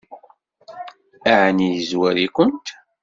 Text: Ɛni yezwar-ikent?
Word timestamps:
Ɛni 1.41 1.67
yezwar-ikent? 1.75 2.65